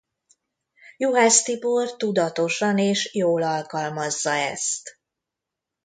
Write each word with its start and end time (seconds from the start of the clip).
Juhász 0.97 1.43
Tibor 1.43 1.95
tudatosan 1.97 2.77
és 2.77 3.09
jól 3.15 3.43
alkalmazza 3.43 4.33
ezt. 4.33 4.99